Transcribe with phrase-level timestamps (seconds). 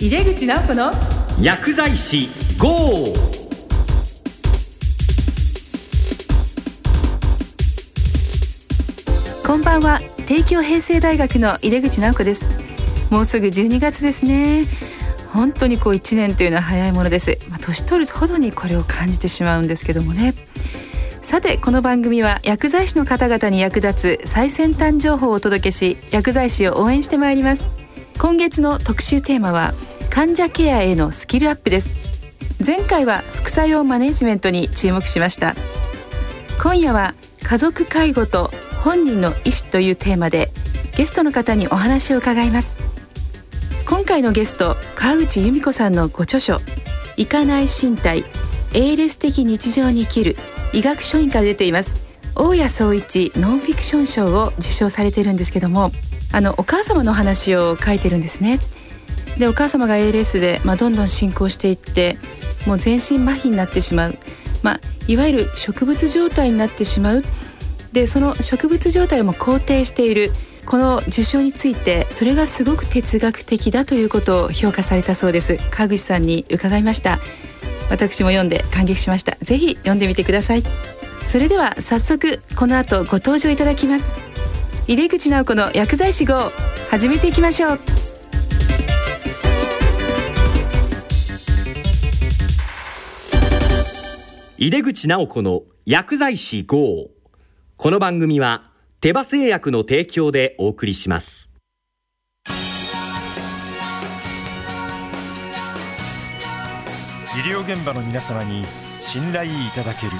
[0.00, 0.92] 井出口直子の
[1.42, 2.68] 薬剤師 GO!
[9.44, 9.98] こんばんは。
[10.28, 12.46] 帝京平成大学の井出口直子です。
[13.10, 14.66] もうすぐ12月ですね。
[15.32, 20.32] 本当にこう1年というのは早いものです、まあ、年取るほどにこれを感じてしまうんですけどもね。
[21.22, 27.66] さてこの番組は薬剤師の方々に役立つ最先端情報をお届けし薬剤師を応援してまいります。
[28.16, 29.74] 今月の特集テーマは
[30.18, 31.94] 患者ケアへのスキルアップです。
[32.66, 35.54] 前回は副作用マネジメントに注目しました。
[36.60, 38.50] 今夜は家族介護と
[38.82, 40.48] 本人の意思というテーマで
[40.96, 42.80] ゲストの方にお話を伺います。
[43.88, 46.58] 今回のゲスト川口由美子さんのご著書
[47.16, 48.24] 行かない身体
[48.72, 50.34] ALS 的日常に生きる
[50.72, 55.92] 医学書院から出ています大谷総一ノンフィクション賞を受賞されているんですけども
[56.32, 58.58] あのお母様の話を書いてるんですね。
[59.38, 62.16] でお母様が ALS で、まあ、どんどん進行していって
[62.66, 64.14] もう全身麻痺になってしまう、
[64.62, 67.22] まあ、いわゆる植物状態になってしまう。
[67.92, 70.30] でその植物状態も肯定している。
[70.66, 75.56] この受賞についてそれがすごく哲学的だということを評価されたそうです。
[75.70, 77.18] 川口さんに伺いました。
[77.88, 79.32] 私も読んで感激しました。
[79.36, 80.62] ぜひ読んでみてください。
[81.24, 84.14] それでは早速この後ご登場いただきます。
[84.88, 86.50] 井出口直子の薬剤師号
[86.90, 88.07] 始めていきましょう。
[94.60, 97.10] 井出口直子の薬剤師 GO
[97.76, 101.52] この番組は手羽製薬の提供でお送りします。
[102.44, 102.50] 医
[107.48, 108.64] 療現場の皆様に
[108.98, 110.12] 信頼いただける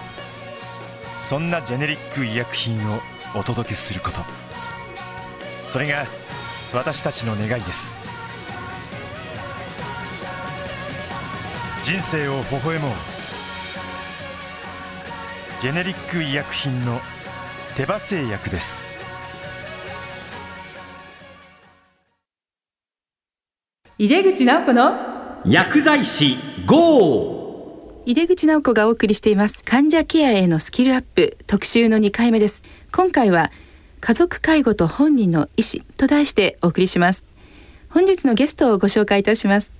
[1.18, 3.00] そんなジェネリック医薬品を
[3.34, 4.18] お届けすること。
[5.66, 6.06] それが
[6.72, 7.98] 私たちの願いです。
[11.82, 13.17] 人生を微笑もう。
[15.60, 17.00] ジェネリック医薬品の
[17.76, 18.86] 手羽製薬です。
[23.98, 28.04] 井出口直子の薬剤師 GO!
[28.06, 29.64] 井出口直子がお送りしています。
[29.64, 32.62] 患者ケアへのスキルアップ特集の2回目です。
[32.92, 33.50] 今回は
[34.00, 37.24] 家族介護と本人の意思と題してお送りします。
[37.90, 39.72] 本日のゲストをご紹介いたします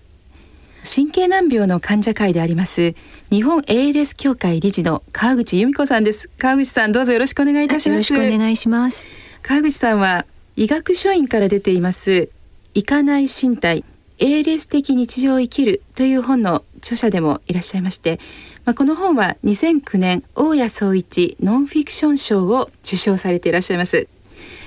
[0.89, 2.95] 神経難病の患者会であります
[3.31, 6.31] 日本 ALS 協会理事の川口由美子さんです。
[6.39, 8.13] 川口さんどうぞよろしくお願いいたします。
[8.13, 9.07] よろしくお願いします。
[9.43, 10.25] 川口さんは
[10.57, 12.31] 医学書院から出ています
[12.75, 13.85] 行かない身体
[14.19, 18.19] ALS 的日常を生きるという本の著者でもいらっしゃいまして、
[18.65, 24.09] まあ、この本は2009年大谷総一ノンフィクション賞を受賞されていらっしゃいます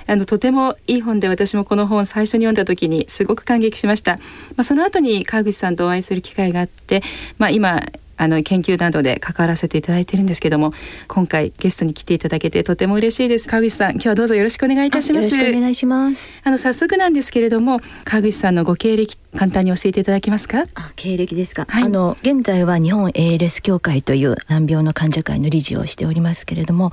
[0.06, 4.16] あのとてもいい本で私もこの本最初に読んだ時にすごく感激しました。
[4.56, 7.02] まあ、その後に川口さんとお会いする機会があって、
[7.38, 7.82] まあ、今
[8.18, 10.70] あの研究などで関わらせていただいているんですけども
[11.08, 13.48] 今回ゲストに来ていただけてとても嬉しいです。
[13.48, 15.34] 川口さん今日はどうぞよろしくお願いいたします。
[15.34, 16.32] よろしくお願いします。
[16.44, 20.66] あの早速なんですけれども川口さんのご経歴簡単に教えていただけますか？
[20.74, 26.92] あ経歴ですか、はい、あの現在は日本 ALS 協会という難病の患者会の理事をしておりますけれども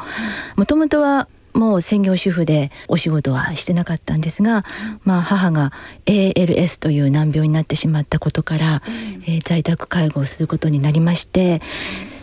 [0.56, 4.64] もともとはもう専業主婦でお仕事はしてなかったんですが、
[5.04, 5.72] まあ、母が
[6.06, 8.82] ALS という難病になってしまったことから、
[9.28, 11.62] えー、在宅介護をすることになりまして。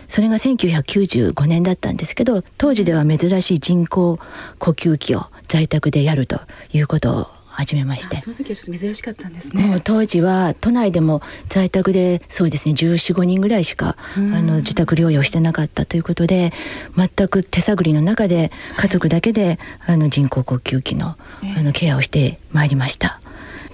[0.07, 4.19] それが1995年だったんですけど当時では珍しい人工
[4.57, 6.39] 呼吸器を在宅でやると
[6.71, 8.17] いうことを始めまして。
[8.17, 9.81] その時はちょっと珍しかったんですね。
[9.83, 16.53] 当時は都内でも在宅でそうですね1415人ぐらいしかあの自宅療養してなかったということで
[16.95, 21.17] 全く手探りの中で家族だけで、はい、あの人工呼吸器の,、
[21.57, 23.19] あのケアをしてまいりました。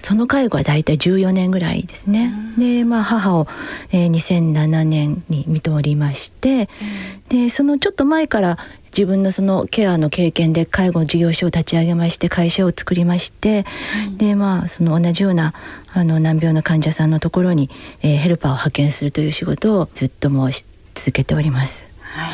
[0.04, 2.34] その介護は大体14年ぐらいですね。
[2.58, 3.48] で、まあ母を、
[3.94, 6.68] えー、2007年に見とりまして、
[7.30, 13.66] で、そのちょっと前から自分のそのケアの経験で介護事業所を立ち上げまして会社を作りまして、
[14.10, 15.54] うん、でまあその同じような
[15.94, 17.70] あの難病の患者さんのところに、
[18.02, 20.52] えー、ヘルパーを派遣するという仕事をずっともう
[20.94, 21.86] 続けております。
[22.02, 22.32] はい、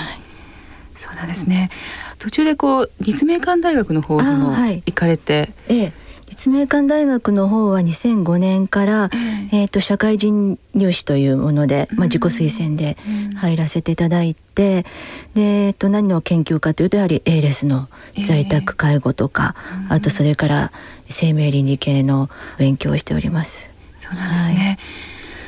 [0.95, 1.69] そうなんですね。
[2.17, 5.94] 途中でこう立命館大学の方にも行かれて、はい、ええ、
[6.39, 9.09] 立命館大学の方は2005年から、
[9.51, 12.95] えーと、社会人入試というもので、まあ、自己推薦で
[13.36, 14.86] 入らせていただいて、
[15.33, 17.89] で、えー、と何の研究かというとやはり ALS の
[18.25, 19.53] 在宅介護とか、
[19.89, 20.71] えー、あとそれから
[21.09, 23.69] 生命倫理系の勉強をしております。
[24.00, 24.80] そうなんですね、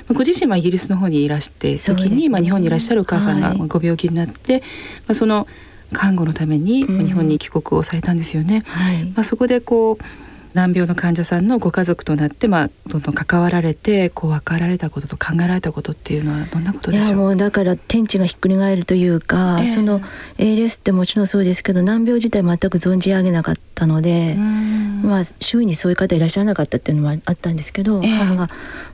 [0.07, 0.17] はい。
[0.17, 4.67] ご自身はイギリスの方にいらして時に、ね、まあ、日本にいらっしゃるお母さんがご病気になって、はい、ま
[5.11, 5.47] あ、その
[5.93, 8.63] 看護のために日本に帰国をされたんですよね。
[8.65, 17.07] はい、まあ、そこでこう難病の患者さんのご家族となって、まあ、どんどん関わられてこう分かられたことと考えられたことっていうのはどんなことでしょう？
[17.07, 20.01] いやもうだから天地がひっくり返るというか、えー、その
[20.37, 28.49] ALS ってもちろんそうですけど難病自体全く存じ上げなかったので、まあ、周囲にそういう方いらっしゃらなかったっていうのもあったんですけど、えー、母が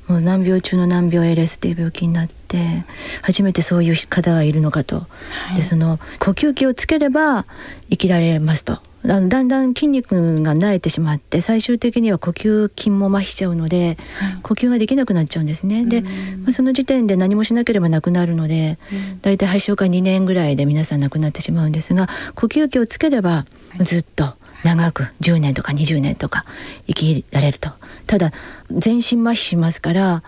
[0.07, 2.85] もう難病中の難病 ALS っていう病気になって
[3.23, 5.07] 初めてそういう方がいるのかと、は
[5.53, 7.45] い、でその呼吸器をつければ
[7.89, 15.85] 生きられますとだんだん筋肉が慣れてしまって最終的には呼吸筋も麻痺しちゃうので、はい、呼吸ができなくなっちゃうんですね。
[15.85, 16.09] で、ま
[16.49, 18.77] あ、その時点で何もしなければなくなるので
[19.21, 23.45] 大体発症から2年ぐらいで皆さん亡くなってしまうんですが呼吸器をつければ
[23.79, 24.33] ずっと
[24.63, 26.45] 長く10年とか20年とか
[26.87, 27.71] 生きられると
[28.07, 28.31] ただ
[28.71, 30.23] 全身麻痺しますから、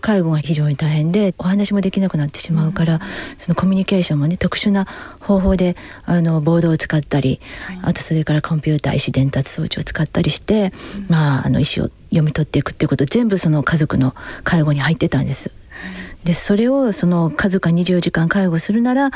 [0.00, 3.00] 介護が非常に大変でお話もできなくなってしまうから、
[3.36, 4.86] そのコミュニケーションもね特殊な
[5.20, 7.40] 方法であのボードを使ったり、
[7.82, 10.72] あとそれからコンピューター意思伝達装置を使ったりして、
[11.08, 14.14] まああの意思を読み取っていくっていうこと全部その家族の
[14.44, 15.50] 介護に入ってたんです。
[16.24, 19.10] でそれをその家族が24時間介護するなら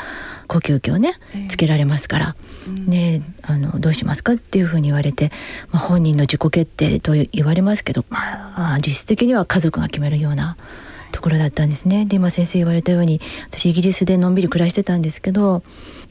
[0.47, 1.13] 呼吸器をね
[1.49, 2.35] つけられますから、
[2.67, 5.31] えー、ね、あのどうしますかっていうふうに言われて、
[5.71, 10.57] まあ、本人の自己決定と言われますけど、まあ、実質的には家族が決めるような
[11.11, 12.05] ところだったんですね。
[12.05, 13.19] で今先生言われたように
[13.49, 15.63] 私イギリスでのんびり暮らしてたんですけど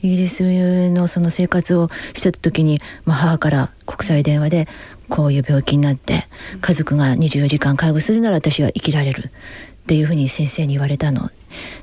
[0.02, 0.42] イギリス
[0.90, 4.68] のその生活をしてた時に、まあ、母から国際電話で
[5.08, 6.26] こういう病気になって
[6.60, 9.30] 家族が24時間介護するなら私は生きられる
[9.86, 11.30] っていうふうに先生に言われたの。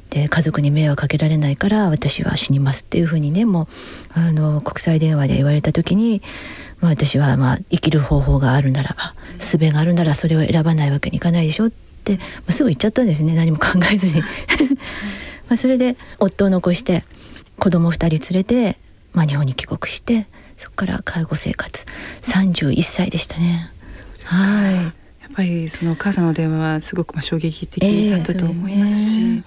[0.10, 3.64] で家族に迷惑かけられないから私は死にますっていうふうにねも
[4.16, 6.22] うあの国際電話で言われた時に、
[6.82, 13.34] まあ、私はまあ生きる方法があるならば術があるならそれを選ばないわけにいかないでしょって、まあ、すぐ言っちゃったんですね。
[13.34, 14.22] 何も考えずに。
[15.50, 17.06] まあそれで夫を残して
[17.58, 18.78] 子供2人連れて、
[19.14, 20.28] まあ、日本に帰国して
[20.58, 21.86] そこから介護生活。
[22.22, 23.72] 31歳でしたね。
[24.26, 29.44] はいっぱりそのお母さんの電話はすごくまあ衝撃的だったと思いますし、えーね、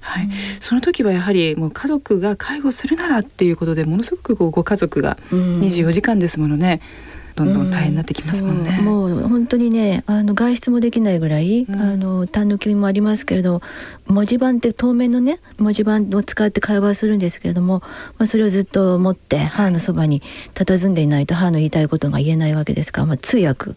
[0.00, 0.30] はい、うん、
[0.60, 6.80] その時はやはりもう家族が介護するならっていうことでものすごくご家族が24時間ですものね。
[7.04, 8.76] うんどんどん大変になってきますもんね。
[8.78, 13.62] うん、もう本当にねあの外出もできないぐらい、うん、あの痰抜きもありますけれど
[14.06, 17.82] 文字盤って透明のね文字盤を使って会話するんですけれども、
[18.18, 20.20] まあ、それをずっと持って母のそばに
[20.54, 23.72] 佇んでいないと母の言いたいことが言えないわけですから、まあ、通訳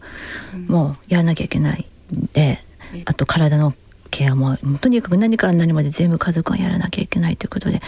[0.66, 1.86] もやらなきゃいけない
[2.32, 2.58] で、
[3.06, 3.74] あと体の
[4.10, 7.80] ケアもとにかく何から何まで全部家族がやらなきゃいけないということで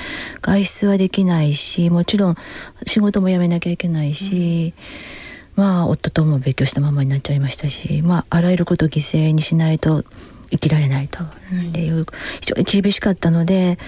[0.42, 2.36] 外出はできないしもちろん
[2.84, 4.74] 仕事も辞めなきゃいけないし。
[4.76, 5.25] うん
[5.56, 10.04] まあ夫とも別居したままになっちゃいましたし、まあ、あらゆることを犠牲にしないと
[10.50, 11.24] 生きられないと。
[11.24, 12.06] っていう
[12.40, 13.78] 非常に厳しかったので、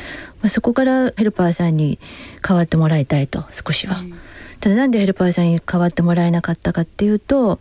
[0.43, 1.99] まあ、そこからヘルパーさんに
[2.41, 3.97] 代わってもらいたいと少しは。
[4.61, 7.61] ただなんでヘルパーさんに代わってもらえなかったかっていうと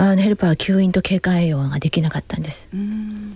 [0.00, 2.68] あのヘルパーは吸引と経過栄養ができなかったんです。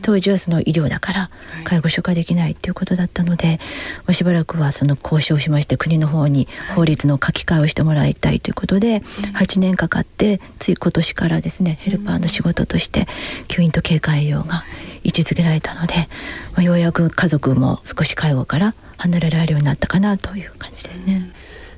[0.01, 1.31] 当時はその医療だから
[1.65, 3.59] 介護所ができないっていうことだったので、
[4.07, 6.47] はい、しばらくはその交渉しまして国の方に
[6.77, 13.07] 法律の書き換えをしてもらいたいということで、はい、8年かかってつい今年からですねヘルパーの仕事として
[13.49, 14.63] 吸引と経過栄養が
[15.03, 15.95] 位置づけられたので、
[16.53, 21.33] まあ、ようやく家族も少し介護から離れられるようになったかなという感じですね。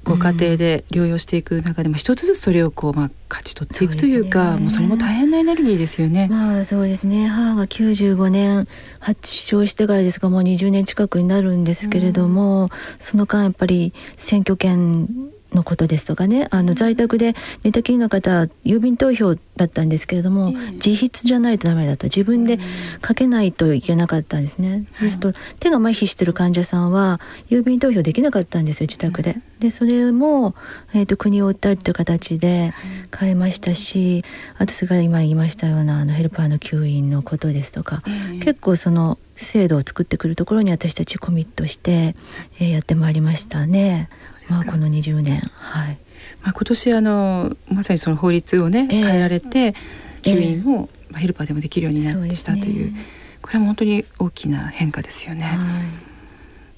[0.04, 6.28] ご家庭で療養していく中でも一つずつそれをこうまあ勝ち取っていくというか、ね、もうそれも大変なエネルギーですよね。
[6.30, 7.26] まあそうですね。
[7.26, 8.68] 母が95年
[9.00, 12.68] 発症してからですがもう20年近くになるんですけれども、うん、
[12.98, 15.08] その間やっぱり選挙権
[15.54, 20.50] のことですとかねあの在宅で寝たきりの方郵便投票だったんですけれども、
[20.84, 22.58] 自筆じゃないとダメだと自分で
[23.06, 24.84] 書けないといけなかったんですね。
[25.00, 27.20] ですと手が麻痺してる患者さんは
[27.50, 29.36] 郵便投票できなかったんですよ自宅で。
[29.60, 30.54] でそれも、
[30.92, 32.74] えーと、国を訴えるという形で
[33.16, 34.24] 変えましたし
[34.58, 38.02] あとそれから今言いましたようなあのヘルパーの吸引のことですとか、
[38.40, 42.14] 結構その制度を作ってくるところに私たちコミットして、
[42.60, 44.08] えー、やってまいりましたね。
[44.48, 45.98] まあ、この20年はい。
[46.42, 49.74] まあ、今年あのまさにその法律をね、えー、変えられて
[50.22, 53.00] 吸引も、えー、ヘルパーでもできるようになってしたという、ね、
[53.42, 55.44] これは本当に大きな変化ですよね。
[55.44, 55.56] はい、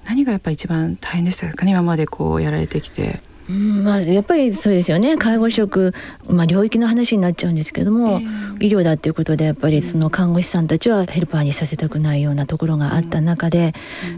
[0.04, 1.64] 何がやっぱり一番大変でしたか？
[1.64, 3.20] ね今までこうやられてきて。
[3.48, 5.94] うんまあ、やっぱりそうですよね介護職、
[6.28, 13.72] まあ、領域の話になっちゃうんですけども、えー、医療だっていうことでやっぱりその看護師さんたちはヘルパーにさせたくないようなところがあった中で、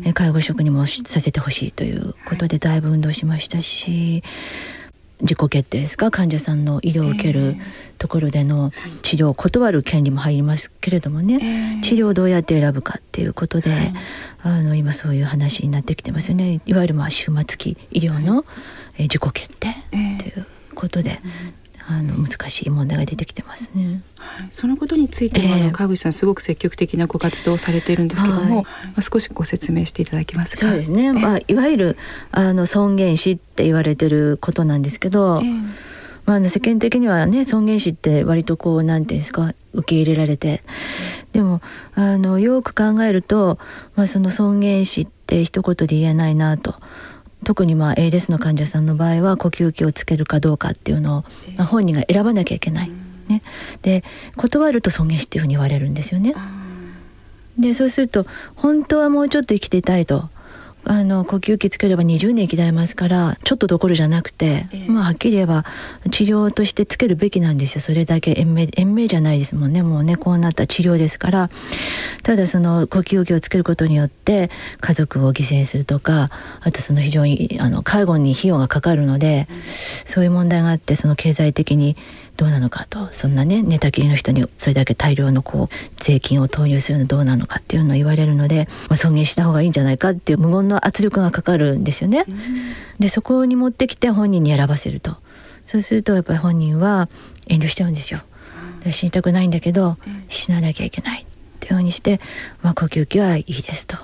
[0.07, 4.23] うん、介護職にもさせてほしいということでだいぶ運動しましたし。
[5.21, 6.11] 自己決定ですか？
[6.11, 7.57] 患者さんの医療を受ける
[7.99, 8.71] ところでの
[9.03, 11.39] 治療を断る権利も入りますけれどもね、
[11.75, 13.93] えー、治療をどうやって選ぶかっていうことで、
[14.43, 16.61] あの今そういう話になってきてますよね。
[16.67, 18.45] いわゆるまあ終末期医療の、
[18.97, 19.75] え自己決定
[20.19, 21.21] ということで、
[21.91, 24.03] あの難しい問題が出てきてますね。
[24.19, 30.67] はい、そのことについては、えー、川口さんすごく積極的なご活動をされているんですけども、はい、まあ、少しご説明していただけますか？
[30.67, 31.13] そうですね。
[31.13, 31.97] まあいわゆる
[32.31, 35.41] あの尊厳死って言われてることなんですけど。
[35.43, 35.65] えー
[36.27, 40.63] まあ、世間的にはね尊厳死って割とこうなんていうんですか受け入れられて
[41.33, 41.63] でも
[41.95, 43.59] あのよく考えると、
[43.97, 46.75] まあ、その尊厳死って一言で言えないなと。
[47.45, 51.25] 特にまあ ALS の患者さんの場合は呼吸器をつけるかどうかっていうのを、
[51.57, 52.91] まあ、本人が選ばなきゃいけない。
[53.29, 53.43] ね、
[53.83, 54.05] で
[54.37, 56.35] 断ると尊厳死っていうふうに言われるんですよね。
[57.59, 60.31] でそうすると本当はもうちょっと生きていたいと
[60.85, 65.65] あの呼吸器つければ20年生きられますからちょっとどころじゃなくて、えー、まあはっきり言えば
[66.11, 67.81] 治療としてつけるべきなんですよ。
[67.81, 69.83] それだけ延命延命じゃないですもんね。
[69.83, 71.51] もうねこうなった治療ですから。
[72.23, 76.31] ただその呼吸器をつけることによって家族を犠牲するとか
[76.61, 81.97] あとその非常にあの介護に費用がかかるので、うん、そういう問題があってその経済的に
[82.39, 92.25] どうなのかとそんなね寝たきりの人にそれだけ大量のこう税金を投入するのどうなのかっていうのを言われるので、まあ、尊厳した方がいいんじゃないかっていう無言の圧力がかかるんですよね。
[93.01, 95.17] でそこに持ってきて本人に選ばせると。
[95.67, 97.09] そうするとやっぱり本人は
[97.49, 98.21] 遠慮しちゃうんですよ。
[98.93, 99.97] 死にたくないんだけど
[100.29, 101.25] 死ななきゃいけないっ
[101.59, 102.21] ていうふうにして、
[102.63, 103.99] まあ、呼吸器はいいですと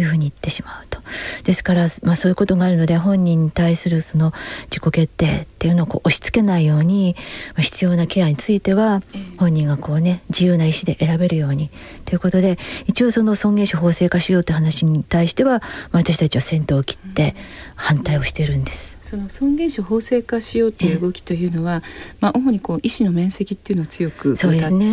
[0.00, 1.00] いうふうに言ってしまうと。
[1.44, 4.32] ですから、まあ、そういうことがあるので本人に対するその
[4.70, 7.16] 自己決定っていうのをこう押し付けないように、
[7.54, 9.02] まあ、必要なケアについては
[9.38, 11.70] 本人がこうね自由な意思で選べるように。
[12.04, 17.36] ということで一応その尊厳死法制化しようって話に対しては、まあ、私たちは先頭を切って
[17.76, 18.98] 反対をしているんです。
[19.02, 21.82] その尊厳死法制化しようという動きというのは、
[22.20, 24.90] まあ、主にこう医師の面積っていうのを強く歌っていますよね。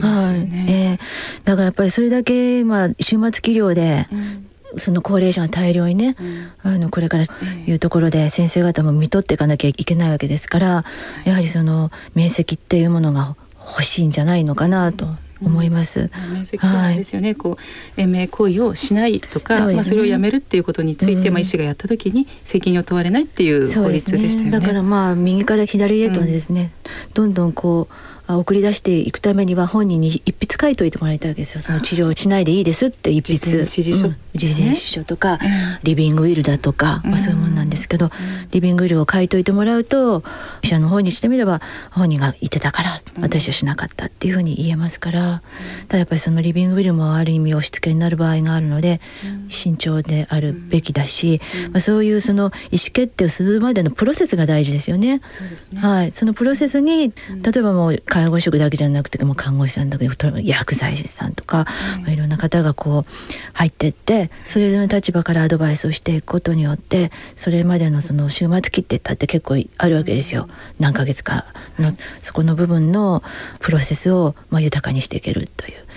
[0.00, 0.98] はい、えー、
[1.44, 6.16] だからやっぱりそれだけ、まあ、終末期療で、うんその高齢者が大量にね、
[6.64, 10.84] うん、あのこれからいうところで先生方も見とっていかなきゃいけないわけですから、
[11.24, 15.06] やはりその面積っていうものが欲しいんじゃないのかなと。
[15.40, 16.10] 思います。
[16.28, 16.60] うん、面積
[16.96, 17.28] ですよね。
[17.28, 17.58] はい、こ
[17.96, 24.44] う延命行為をしないとか、ね、まあそれをやめるっていうことについて、うん、まあ医師がやった時に責任を問われないっていう法律でしたよね。
[24.44, 26.72] ねだからまあ右から左へとですね、
[27.06, 31.60] うん、どんどんこう送り出していくためには本人に一筆書いといてもらいたいわけですよ。
[31.62, 33.58] その治療しないでいいですって一筆。
[33.58, 35.38] 指示書、うん、実践指示書とか、
[35.82, 38.10] リビングウィルだとか、まあ、そういうものなんですけど、
[38.50, 40.22] リビングウィルを書いといてもらうと
[40.62, 45.42] 医者の方にしてみれば本人が言ってたから私はしなかったっていうふうに言えますから、
[45.88, 49.00] ただやっぱりそのリビングウィルもある意味押し付けになる場合があるので、
[49.48, 51.40] 慎重であるべきだし、
[51.72, 55.20] まあ、そういうその意思決定をするまでのプロセスが大事ですよね。
[55.30, 55.80] そうですね。
[55.80, 57.12] はい、そのプロセスに例
[57.56, 60.04] えばもう介護職だけじゃなくても看護師さんとか
[60.40, 61.66] 薬剤師さんとか、
[62.02, 63.12] まあ、いろんな方がこう
[63.52, 70.48] 入ってってそれぞれの立場からアドバイスをしていくことによってそれまでのその終末期って言ったって結構あるわけですよ。
[70.80, 71.46] 何ヶ月か
[71.78, 73.22] のそこの部分の
[73.60, 75.87] プロセスをまあ豊かにしていけるという。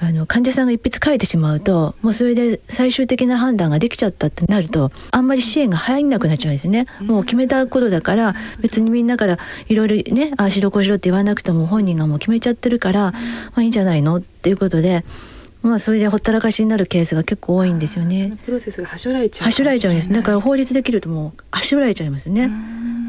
[0.00, 13.18] あの患者さんが一筆書いてしまうともうそれで最終的な判断ができちゃったってなるとあんまり支援が入んなくなっちゃうんですね、もう決めたことだから別にみんなからいろいろねああしろこしろって言わなくても本人がもう決めちゃってるから、ま
[13.56, 15.04] あ、いいんじゃないのっていうことで。
[15.62, 18.38] まあそれでほったらかしになるケースが結構多いんですよね。
[18.44, 19.46] プロセスがはしょられちゃう。
[19.46, 20.12] はしょられちゃうんです。
[20.12, 22.50] だから法律できるともうはしょられちゃいますね。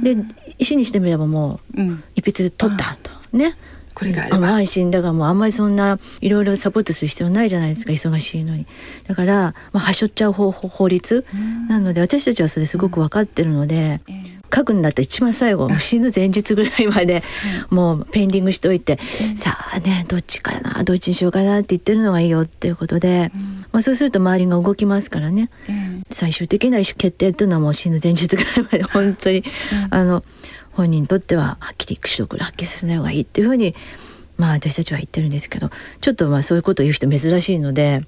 [0.01, 0.17] で
[0.57, 1.81] 医師にしてみればもう
[2.15, 3.55] 一筆取ったと、ね。
[3.97, 4.49] これがあれば。
[4.49, 4.91] 安心。
[4.91, 7.93] だからもうあんまりそんないろいろサポートする必要ないじゃないですか。
[7.93, 8.67] 忙しいのに。
[9.07, 11.25] だから、まあ、はしょっちゃう法法律。
[11.67, 14.23] なので私たちはそれすごく分かってるので、うん、
[14.53, 17.23] 書くんだったら一番最後死ぬ前日ぐらいまで
[17.71, 18.99] もうペンディングしておいて、
[19.31, 25.49] うん、さあねどっちかなどっちにしようかなって言ってるのがいいよっていうことで、うん、まあ、そうすると周りが動きますからね、
[26.11, 29.43] 最終的な意思決定っていうのはもう死ぬ前日ぐらいまで本当に、
[29.89, 30.23] あの
[30.77, 33.73] 本人にとってははっきり白黒発揮させない方がいいっていうふうに
[34.37, 35.69] まあ私たちは言ってるんですけど
[36.01, 38.03] ちょっとまあそういうことを言う人珍しいので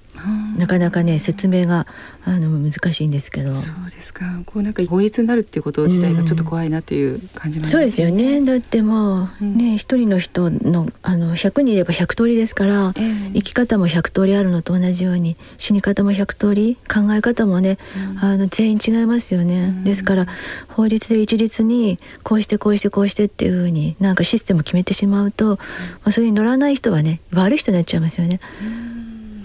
[0.57, 1.88] なかなかね説明が
[2.25, 3.53] あの難しいんですけど。
[3.53, 4.25] そうですか。
[4.45, 8.41] こうなんか法律になるっていうこと自体がちょっと怖いなっていう感じも、ね、そうですよね。
[8.43, 20.27] だってもうね一、人の人のあの100人いれば100通りですから、えー、生き方も100通りあるのと同じように死に方も100通り考え方もね、うん、あの全員違いますよね、うん、ですから
[20.67, 25.57] 法律で一律にこうしてこうしてこうしてっていうふうになんかシステムを決めてしまうと、うん、ま
[26.05, 28.41] あ、それに乗らない人はね悪い人になっちゃいますよね。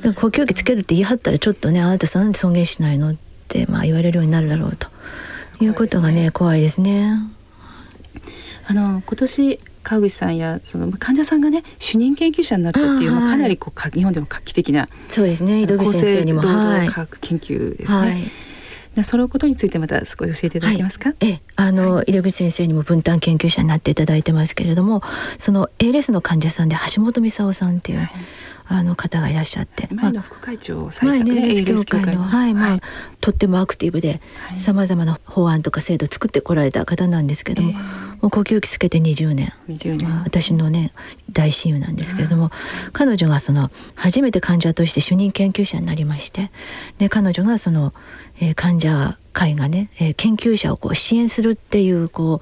[0.02, 3.16] 呼吸器つけるって言い張ったらちょっとねあなたさなんで尊厳しないのっ
[3.46, 4.88] てまあ言われるようになるだろうと。
[5.60, 7.12] いうことがね怖いですね。
[8.66, 15.62] あの今年川口さんやその患者さんがね主任研究者になったっていう、まあ、かなりこう日本でも画期的なそうですね。
[15.62, 17.98] 井戸口先生にも厚生労働科学研究ですね。
[17.98, 18.22] はい
[19.02, 25.02] そのことについてまた少し教えていただけますか、はい、えあの、はい、入口先生にも分担研究者になっていただいてますけれども
[25.38, 28.10] その ALS の患者さんで橋本美沙夫さんっていう、はい
[28.66, 32.80] あの方がいらっしゃって、前の副会長されたね、ね、協会のはい、まあ、
[33.20, 34.20] とってもアクティブで
[34.56, 40.92] さまざまな法案とか制度を作ってこられた方なんですけども、えー、もう呼吸器つけて20年 ,20 年、まあ、私のね
[41.30, 42.50] 大親友なんですけれども、うん、
[42.92, 46.50] 彼女がその初めて患者として主任研究者になりまして
[46.96, 47.92] で彼女がその、
[48.40, 52.40] えー、患者会がね、えー、研究者をこう支援するっていうこ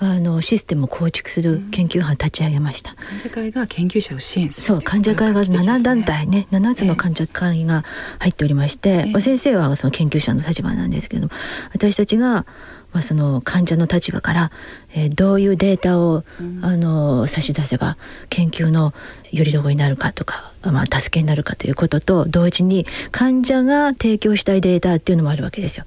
[0.00, 7.82] うあのシステムを構築する研究班を立ち上げました、うん、患者会が研究者を支援するそう患者会が7団体ね7つの患者会が
[8.20, 11.28] 入っておりまして、えー、先生はその研究者の立場なんですけど
[11.72, 12.46] 私たちが
[12.94, 14.50] まあ、その患者の立場から、
[14.94, 17.98] えー、どういうデータを、うん、あの差し出せば
[18.30, 18.94] 研究の
[19.32, 25.84] よりどこになるかとか、まあ、助けになるかということと同時に患者が提供したいデータっていうのもあるわけですよ。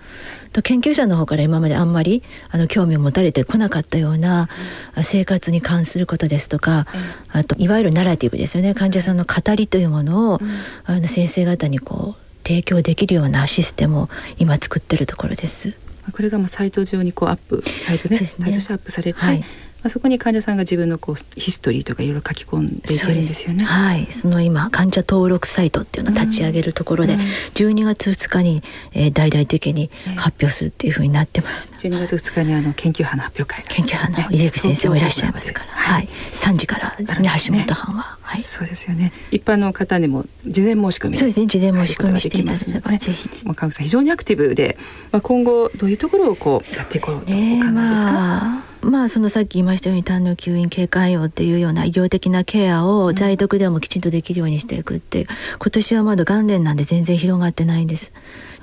[0.52, 4.50] と研究者の方から今まであんまりあの興味を持たれてこなかったような、
[4.98, 6.88] うん、生活に関することですとか、
[7.34, 8.74] うん、あといわゆるナラティブですよね。
[8.74, 10.40] 患者さんの語りというものを、
[10.84, 14.10] あの先生方にこう提供できるようなシステムを
[14.40, 15.87] 今作ってるところです。
[16.12, 19.46] これがもうサイト上にこうアップサイトね、ね、サイトしてアップされて、はい、ま
[19.88, 23.64] あ、そこに患者さんが自分のこうヒストリーとかいろいろ書き込んでいけるんですよね。
[23.66, 28.64] はい、その今患者登録サイトっていうのを立ち上げるところで、うん、12月2日に、
[28.94, 31.72] えー、大々的に発表するっていうふうになってます。
[31.80, 38.18] 12月2日にあの研究班の発表会研究班の入口先生もいらっしゃいますから、はい、はい、3時からですね橋本班は。
[38.22, 39.14] はい、そうですよね。
[39.32, 41.48] 一般の方にも事前申し込みそうですね。
[41.48, 43.30] 事前申し込みしていますので、ね、ぜひ。
[43.44, 44.78] まあ川口さん非常にアクティブで、
[45.12, 48.67] まあ今後どういうところをこうやっていこうとお考えですか？
[48.82, 55.26] まあまあそのさっき言いましたように胆の吸引経過用っていうような医療的なケアを在宅でもきちんとできるようにしていくって
[55.60, 58.14] 今年はまだ元年なんで全然広がってないんです。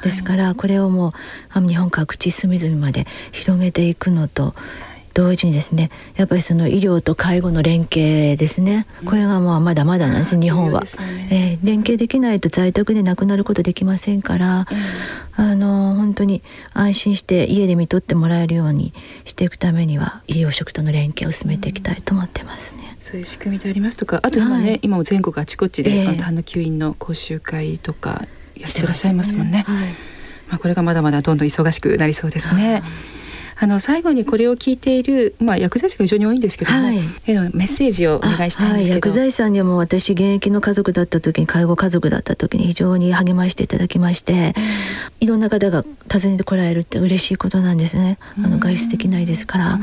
[0.03, 1.13] ですからこれをも
[1.57, 4.55] う日本各地隅々まで広げていくのと
[5.15, 8.87] 同時にですねやっぱりその医療と介護の連携ですね。
[9.07, 14.67] これがまあまだまだなんです、日本は、ね、えー、連携できないと在宅で亡くなることできませんから、
[15.37, 18.93] あの本当に安心して家で見とってもらえるように
[19.25, 22.97] していくためには医療職との連携を進めていきたいと思ってますね。
[23.01, 24.21] そういう仕組みでありますとか。
[24.23, 29.59] あと今ね、はい、今も全国あちこちでその痰の吸引の講習会とかやってらっしゃいますもんね。
[29.59, 29.65] ね。
[29.67, 29.89] はい、
[30.49, 32.83] まあこれがまだまだどんどん忙しくなりそうですね。
[33.57, 44.55] あの最後にこれを聞いている、まあ、薬剤師が非常に多いんですけども、はい、メッセージをお願いしたいんですけど、はい、薬剤師さんにも私現役の家族だった時に介護家族だった時に非常に励ましていただきまして、
[45.21, 48.19] いろんな方が訪ねてこられるって嬉しいことなんですね。
[48.39, 49.79] あの外出できないですから、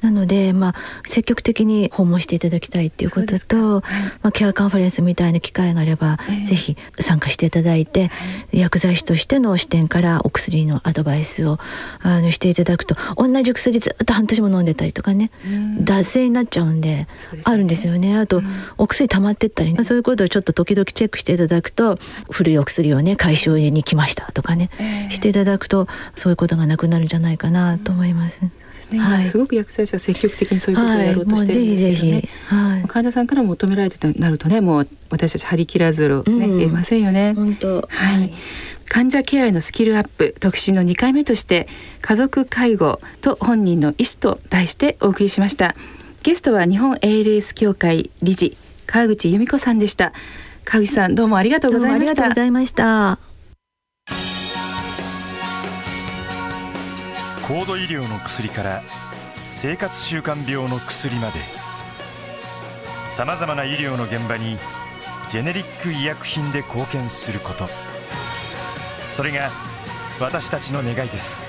[0.00, 3.56] なので、まあ、積極的に訪問していただきたいっていうことと、
[4.22, 8.10] まあ、ケアカンファレンスみたいな機会があれば、ぜひ参加していただいて、
[8.52, 11.58] 薬剤師としての視点からお薬のアドバイスを
[12.00, 15.30] あのしていただくと同じ薬ずっと半年も飲んでたりとかね、
[15.80, 17.08] 脱性になっちゃうんで、ね、
[17.44, 18.16] あるんですよね。
[18.16, 18.42] あと、
[18.78, 19.84] お薬溜まってったりね。
[19.84, 21.98] そういうことをちょっと時々チェックしていただくと
[22.30, 28.42] 古いお薬をね回収に来ましたとかね、えー、していただくとそういうことがなくなるんじゃないかなと思います。
[28.42, 28.52] うん
[28.90, 37.34] ね、はい、すごく薬剤師は積極的にそういうことをやろうとしてるんですけどね、はい、患者さんから求められてなるとねもう私たち張り切らずるね、うん、言えませんよね。
[37.34, 37.88] 本当。
[37.88, 38.32] はい、
[38.88, 41.68] 患者ケアへのスキルアップ特集の2回目として
[42.00, 45.74] 家族介護と本人の意思と題してお送りしました。
[46.22, 50.12] ゲストは日本 ALS 協会理事川口由美子さんでした。
[50.64, 52.10] 川口さんどうもありがとうございました。
[52.10, 53.18] ありがとうございました。
[57.46, 58.82] 高度医療の薬から
[59.52, 61.66] 生活習慣病の薬まで。
[63.08, 64.58] さまざまな医療の現場に
[65.28, 67.66] ジェネリック医薬品で貢献すること
[69.16, 69.50] それが
[70.20, 71.48] 私たちの願いです。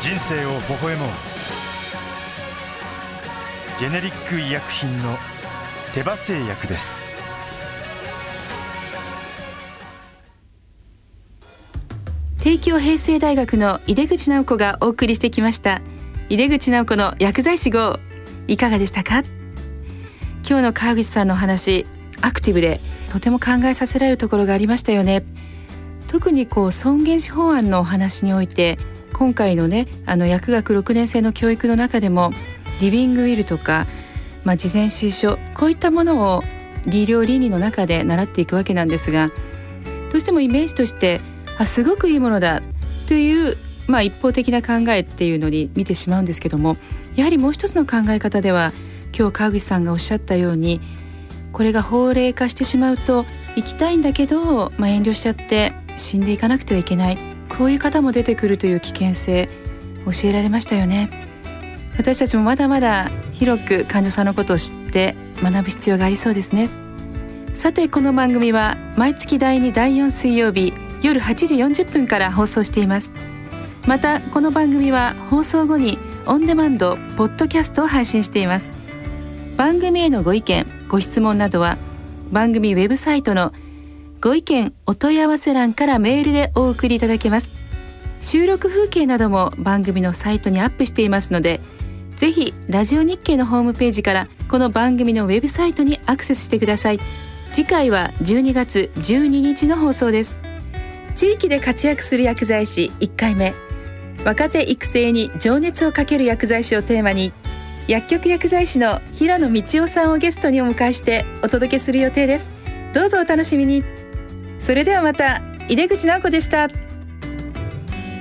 [0.00, 1.08] 人生を微笑もう。
[3.78, 5.18] ジェネリック医薬品の
[5.92, 7.04] 手羽製薬です。
[12.42, 15.82] 帝京平成大学の井出口直子がお送りしてきました。
[16.30, 17.98] 井出口直子の薬剤師号
[18.48, 19.20] いかがでしたか？
[20.48, 21.84] 今日の川口さんの話
[22.22, 22.80] アクティブで
[23.12, 25.22] とても考えさせられるところがありましたよね。
[26.08, 28.78] 特にこう尊厳死法案のお話において
[29.12, 32.32] 今回のねあの薬学6年生の教育の中でも
[32.80, 33.86] リビングウィルとか、
[34.44, 36.42] まあ、事前指示書こういったものを
[36.86, 39.30] 理療倫理の中で習っていくわけなんですが
[40.10, 41.18] どうしてもイメージとして
[41.58, 42.60] あすごくいいものだ
[43.08, 43.56] という、
[43.88, 46.74] まあ、一方的な考えっていうのに見てしまうんですけども
[47.16, 48.70] やはりもう一つの考え方では
[49.16, 50.80] 今日川口さんがおっしゃったように
[51.52, 53.24] これが法令化してしまうと
[53.56, 57.18] 行きたいんだけど、まあ、遠慮しちゃって死んでいかなくてはいけない。
[57.48, 59.46] こういう方も出てくるという危険性
[60.06, 61.10] 教えられましたよね。
[61.98, 66.68] 私たちもまだまだ広く患者さんのことを知って学ぶ必要がありそうですね。
[67.54, 73.12] さてこの番組は毎月第2第4水曜日夜8時40分から放送しています。
[73.86, 78.91] またこの番組は放送後にオンデマンドポッドキャストを配信しています。
[79.62, 81.76] 番組へのご意見ご質問などは
[82.32, 83.52] 番組ウェブサイトの
[84.20, 87.52] ご意見お問い合わせ欄からメールでお送りいただけます。
[88.20, 91.60] 収録風景なども番組のサイトにアップしていますので
[92.10, 96.98] ぜひラジオ日経のホームページからこの番組のウェブサイトにアクセスしてください。
[97.52, 100.42] 次回は12月12日の放送です。
[101.14, 103.52] 地域で活躍する薬剤師1回目。
[104.24, 107.30] 若手育成に情熱をかける薬剤師をテーマに
[107.88, 112.62] 薬局薬剤師の平野道夫さんをゲストにお迎えしてお届けする予定です。
[112.94, 113.82] どうぞお楽しみに。
[114.58, 116.68] それではまた井出口直子でした。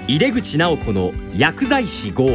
[0.07, 2.25] 井出口直子の薬剤師号。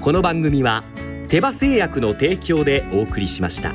[0.00, 0.82] この番組は
[1.28, 3.72] 手羽製薬の提供でお送りしました。